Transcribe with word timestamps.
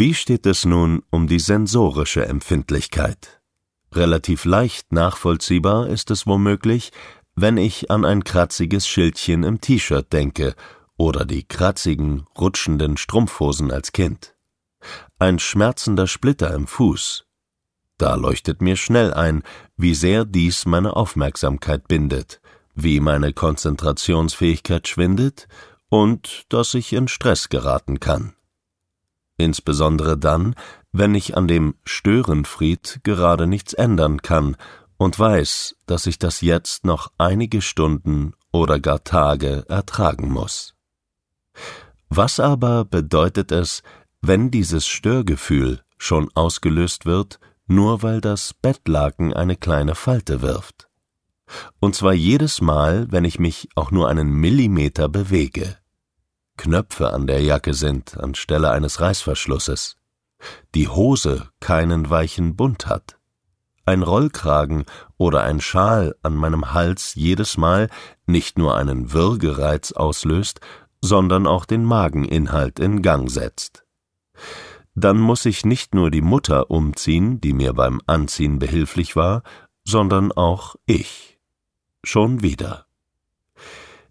Wie 0.00 0.14
steht 0.14 0.46
es 0.46 0.64
nun 0.64 1.02
um 1.10 1.26
die 1.26 1.38
sensorische 1.38 2.24
Empfindlichkeit? 2.24 3.42
Relativ 3.92 4.46
leicht 4.46 4.94
nachvollziehbar 4.94 5.88
ist 5.88 6.10
es 6.10 6.26
womöglich, 6.26 6.90
wenn 7.34 7.58
ich 7.58 7.90
an 7.90 8.06
ein 8.06 8.24
kratziges 8.24 8.88
Schildchen 8.88 9.42
im 9.42 9.60
T-Shirt 9.60 10.10
denke 10.10 10.54
oder 10.96 11.26
die 11.26 11.42
kratzigen, 11.46 12.24
rutschenden 12.38 12.96
Strumpfhosen 12.96 13.70
als 13.70 13.92
Kind. 13.92 14.34
Ein 15.18 15.38
schmerzender 15.38 16.06
Splitter 16.06 16.54
im 16.54 16.66
Fuß. 16.66 17.26
Da 17.98 18.14
leuchtet 18.14 18.62
mir 18.62 18.76
schnell 18.76 19.12
ein, 19.12 19.42
wie 19.76 19.94
sehr 19.94 20.24
dies 20.24 20.64
meine 20.64 20.96
Aufmerksamkeit 20.96 21.88
bindet, 21.88 22.40
wie 22.74 23.00
meine 23.00 23.34
Konzentrationsfähigkeit 23.34 24.88
schwindet 24.88 25.46
und 25.90 26.44
dass 26.48 26.72
ich 26.72 26.94
in 26.94 27.06
Stress 27.06 27.50
geraten 27.50 28.00
kann. 28.00 28.32
Insbesondere 29.40 30.18
dann, 30.18 30.54
wenn 30.92 31.14
ich 31.14 31.36
an 31.36 31.48
dem 31.48 31.74
Störenfried 31.84 33.00
gerade 33.02 33.46
nichts 33.46 33.72
ändern 33.72 34.22
kann 34.22 34.56
und 34.96 35.18
weiß, 35.18 35.76
dass 35.86 36.06
ich 36.06 36.18
das 36.18 36.42
jetzt 36.42 36.84
noch 36.84 37.10
einige 37.16 37.62
Stunden 37.62 38.34
oder 38.52 38.78
gar 38.78 39.02
Tage 39.02 39.64
ertragen 39.68 40.30
muss. 40.30 40.74
Was 42.08 42.38
aber 42.38 42.84
bedeutet 42.84 43.50
es, 43.50 43.82
wenn 44.20 44.50
dieses 44.50 44.86
Störgefühl 44.86 45.80
schon 45.96 46.28
ausgelöst 46.34 47.06
wird, 47.06 47.40
nur 47.66 48.02
weil 48.02 48.20
das 48.20 48.52
Bettlaken 48.52 49.32
eine 49.32 49.56
kleine 49.56 49.94
Falte 49.94 50.42
wirft? 50.42 50.88
Und 51.78 51.94
zwar 51.94 52.12
jedes 52.12 52.60
Mal, 52.60 53.06
wenn 53.10 53.24
ich 53.24 53.38
mich 53.38 53.68
auch 53.74 53.90
nur 53.90 54.08
einen 54.08 54.30
Millimeter 54.30 55.08
bewege. 55.08 55.79
Knöpfe 56.60 57.12
an 57.12 57.26
der 57.26 57.42
Jacke 57.42 57.74
sind 57.74 58.18
anstelle 58.18 58.70
eines 58.70 59.00
Reißverschlusses. 59.00 59.96
Die 60.74 60.88
Hose 60.88 61.48
keinen 61.60 62.10
weichen 62.10 62.54
Bund 62.54 62.86
hat 62.86 63.16
ein 63.90 64.02
Rollkragen 64.02 64.84
oder 65.16 65.42
ein 65.42 65.60
Schal 65.60 66.14
an 66.22 66.36
meinem 66.36 66.72
Hals 66.72 67.14
jedes 67.16 67.56
Mal 67.56 67.88
nicht 68.26 68.56
nur 68.56 68.76
einen 68.76 69.12
Würgereiz 69.12 69.92
auslöst, 69.92 70.60
sondern 71.00 71.46
auch 71.46 71.64
den 71.64 71.84
Mageninhalt 71.84 72.78
in 72.78 73.02
Gang 73.02 73.28
setzt. 73.30 73.84
Dann 74.94 75.18
muss 75.18 75.44
ich 75.44 75.64
nicht 75.64 75.94
nur 75.94 76.10
die 76.10 76.20
Mutter 76.20 76.70
umziehen, 76.70 77.40
die 77.40 77.52
mir 77.52 77.72
beim 77.72 78.00
Anziehen 78.06 78.58
behilflich 78.58 79.16
war, 79.16 79.42
sondern 79.82 80.30
auch 80.30 80.76
ich. 80.86 81.40
Schon 82.04 82.42
wieder. 82.42 82.86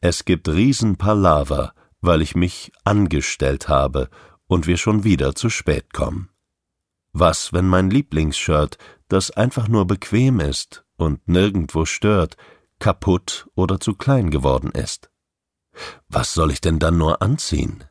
Es 0.00 0.24
gibt 0.24 0.48
Riesenpalaver, 0.48 1.74
weil 2.00 2.22
ich 2.22 2.34
mich 2.34 2.72
angestellt 2.84 3.68
habe 3.68 4.08
und 4.46 4.66
wir 4.66 4.76
schon 4.76 5.04
wieder 5.04 5.34
zu 5.34 5.50
spät 5.50 5.92
kommen. 5.92 6.30
Was, 7.12 7.52
wenn 7.52 7.66
mein 7.66 7.90
Lieblingsshirt, 7.90 8.78
das 9.08 9.30
einfach 9.30 9.68
nur 9.68 9.86
bequem 9.86 10.40
ist 10.40 10.84
und 10.96 11.26
nirgendwo 11.28 11.84
stört, 11.84 12.36
kaputt 12.78 13.48
oder 13.54 13.80
zu 13.80 13.94
klein 13.94 14.30
geworden 14.30 14.70
ist? 14.70 15.10
Was 16.08 16.34
soll 16.34 16.50
ich 16.50 16.60
denn 16.60 16.78
dann 16.78 16.98
nur 16.98 17.22
anziehen? 17.22 17.84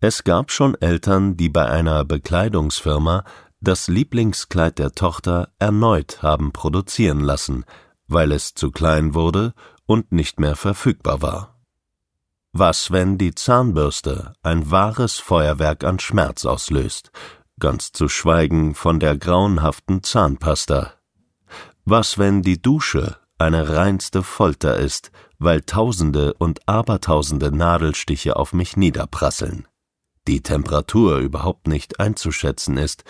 Es 0.00 0.24
gab 0.24 0.50
schon 0.50 0.74
Eltern, 0.80 1.36
die 1.36 1.48
bei 1.48 1.66
einer 1.66 2.04
Bekleidungsfirma 2.04 3.24
das 3.60 3.88
Lieblingskleid 3.88 4.78
der 4.78 4.92
Tochter 4.92 5.52
erneut 5.58 6.22
haben 6.22 6.52
produzieren 6.52 7.20
lassen, 7.20 7.64
weil 8.06 8.32
es 8.32 8.54
zu 8.54 8.70
klein 8.70 9.14
wurde 9.14 9.54
und 9.86 10.12
nicht 10.12 10.38
mehr 10.38 10.54
verfügbar 10.54 11.22
war. 11.22 11.55
Was, 12.58 12.90
wenn 12.90 13.18
die 13.18 13.34
Zahnbürste 13.34 14.32
ein 14.42 14.70
wahres 14.70 15.18
Feuerwerk 15.18 15.84
an 15.84 15.98
Schmerz 15.98 16.46
auslöst 16.46 17.10
ganz 17.58 17.92
zu 17.92 18.08
schweigen 18.08 18.74
von 18.74 19.00
der 19.00 19.16
grauenhaften 19.16 20.02
Zahnpasta. 20.02 20.92
Was, 21.84 22.18
wenn 22.18 22.42
die 22.42 22.60
Dusche 22.60 23.16
eine 23.38 23.76
reinste 23.76 24.22
Folter 24.22 24.76
ist, 24.76 25.10
weil 25.38 25.62
tausende 25.62 26.34
und 26.34 26.66
abertausende 26.66 27.54
Nadelstiche 27.54 28.36
auf 28.36 28.52
mich 28.52 28.76
niederprasseln, 28.76 29.66
die 30.26 30.42
Temperatur 30.42 31.18
überhaupt 31.18 31.68
nicht 31.68 32.00
einzuschätzen 32.00 32.76
ist, 32.76 33.04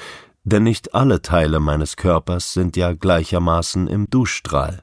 denn 0.45 0.63
nicht 0.63 0.95
alle 0.95 1.23
Teile 1.23 1.59
meines 1.59 1.97
Körpers 1.97 2.53
sind 2.53 2.77
ja 2.77 2.93
gleichermaßen 2.93 3.89
im 3.89 4.09
Duschstrahl. 4.11 4.83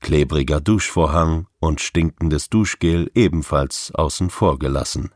Klebriger 0.00 0.60
Duschvorhang 0.60 1.46
und 1.60 1.80
stinkendes 1.80 2.48
Duschgel 2.48 3.10
ebenfalls 3.14 3.92
außen 3.94 4.30
vor 4.30 4.58
gelassen. 4.58 5.14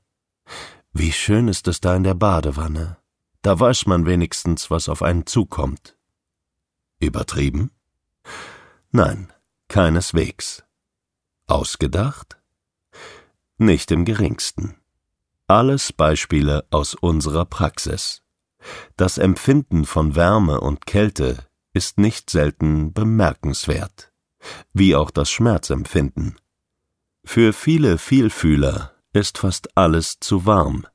Wie 0.92 1.12
schön 1.12 1.48
ist 1.48 1.66
es 1.68 1.80
da 1.80 1.96
in 1.96 2.04
der 2.04 2.14
Badewanne. 2.14 2.98
Da 3.42 3.58
weiß 3.58 3.86
man 3.86 4.06
wenigstens, 4.06 4.70
was 4.70 4.88
auf 4.88 5.02
einen 5.02 5.26
zukommt. 5.26 5.96
Übertrieben? 7.00 7.72
Nein, 8.90 9.32
keineswegs. 9.68 10.62
Ausgedacht? 11.46 12.40
Nicht 13.58 13.90
im 13.90 14.04
geringsten. 14.04 14.76
Alles 15.46 15.92
Beispiele 15.92 16.66
aus 16.70 16.94
unserer 16.94 17.44
Praxis. 17.44 18.22
Das 18.96 19.18
Empfinden 19.18 19.84
von 19.84 20.14
Wärme 20.14 20.60
und 20.60 20.86
Kälte 20.86 21.46
ist 21.74 21.98
nicht 21.98 22.30
selten 22.30 22.94
bemerkenswert, 22.94 24.12
wie 24.72 24.94
auch 24.96 25.10
das 25.10 25.30
Schmerzempfinden. 25.30 26.36
Für 27.24 27.52
viele 27.52 27.98
Vielfühler 27.98 28.92
ist 29.12 29.38
fast 29.38 29.76
alles 29.76 30.18
zu 30.20 30.44
warm, 30.46 30.86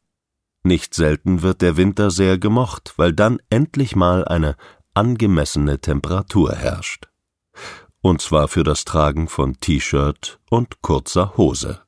nicht 0.63 0.93
selten 0.93 1.41
wird 1.41 1.61
der 1.61 1.77
Winter 1.77 2.11
sehr 2.11 2.37
gemocht, 2.37 2.93
weil 2.97 3.13
dann 3.13 3.39
endlich 3.49 3.95
mal 3.95 4.25
eine 4.25 4.55
angemessene 4.93 5.79
Temperatur 5.79 6.53
herrscht. 6.53 7.07
Und 8.01 8.21
zwar 8.21 8.47
für 8.47 8.63
das 8.63 8.85
Tragen 8.85 9.27
von 9.27 9.59
T-Shirt 9.59 10.39
und 10.49 10.81
kurzer 10.81 11.37
Hose. 11.37 11.81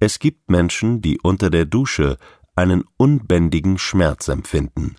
Es 0.00 0.18
gibt 0.18 0.50
Menschen, 0.50 1.00
die 1.00 1.20
unter 1.20 1.50
der 1.50 1.64
Dusche 1.64 2.16
einen 2.56 2.84
unbändigen 2.96 3.78
Schmerz 3.78 4.28
empfinden, 4.28 4.96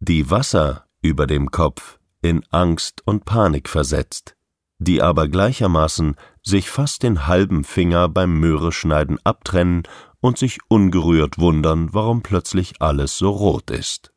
die 0.00 0.30
Wasser 0.30 0.86
über 1.02 1.26
dem 1.26 1.50
Kopf 1.50 1.98
in 2.22 2.42
Angst 2.50 3.02
und 3.06 3.26
Panik 3.26 3.68
versetzt, 3.68 4.34
die 4.78 5.02
aber 5.02 5.28
gleichermaßen 5.28 6.14
sich 6.42 6.70
fast 6.70 7.02
den 7.02 7.26
halben 7.26 7.64
Finger 7.64 8.08
beim 8.08 8.38
Möhreschneiden 8.38 9.18
abtrennen 9.24 9.82
und 10.20 10.38
sich 10.38 10.58
ungerührt 10.68 11.38
wundern, 11.38 11.92
warum 11.92 12.22
plötzlich 12.22 12.80
alles 12.80 13.18
so 13.18 13.30
rot 13.30 13.70
ist. 13.70 14.12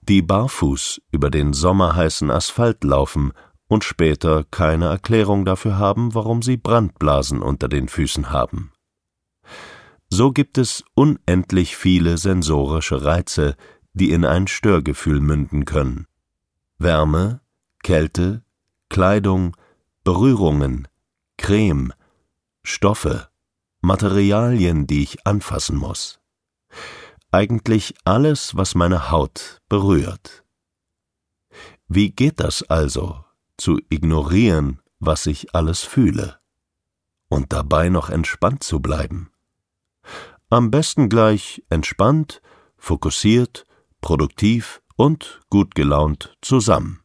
Die 0.00 0.22
barfuß 0.22 1.00
über 1.10 1.30
den 1.30 1.52
sommerheißen 1.52 2.30
Asphalt 2.30 2.82
laufen 2.84 3.32
und 3.68 3.84
später 3.84 4.44
keine 4.50 4.86
Erklärung 4.86 5.44
dafür 5.44 5.78
haben, 5.78 6.14
warum 6.14 6.42
sie 6.42 6.56
Brandblasen 6.56 7.40
unter 7.40 7.68
den 7.68 7.88
Füßen 7.88 8.30
haben. 8.30 8.72
So 10.08 10.32
gibt 10.32 10.58
es 10.58 10.84
unendlich 10.94 11.76
viele 11.76 12.18
sensorische 12.18 13.04
Reize, 13.04 13.56
die 13.94 14.10
in 14.10 14.24
ein 14.24 14.46
Störgefühl 14.46 15.20
münden 15.20 15.64
können. 15.64 16.06
Wärme, 16.78 17.40
Kälte, 17.82 18.44
Kleidung, 18.90 19.56
Berührungen, 20.04 20.88
Creme, 21.36 21.92
Stoffe, 22.64 23.28
Materialien, 23.80 24.86
die 24.86 25.02
ich 25.02 25.26
anfassen 25.26 25.76
muss. 25.76 26.20
Eigentlich 27.30 27.94
alles, 28.04 28.56
was 28.56 28.74
meine 28.74 29.10
Haut 29.10 29.60
berührt. 29.68 30.44
Wie 31.86 32.10
geht 32.10 32.40
das 32.40 32.62
also, 32.62 33.24
zu 33.56 33.78
ignorieren, 33.90 34.80
was 34.98 35.26
ich 35.26 35.54
alles 35.54 35.82
fühle? 35.82 36.40
Und 37.28 37.52
dabei 37.52 37.88
noch 37.88 38.10
entspannt 38.10 38.62
zu 38.62 38.80
bleiben? 38.80 39.30
Am 40.50 40.70
besten 40.70 41.08
gleich 41.08 41.64
entspannt, 41.70 42.42
fokussiert, 42.76 43.66
produktiv 44.00 44.82
und 44.96 45.40
gut 45.48 45.74
gelaunt 45.74 46.36
zusammen. 46.42 47.01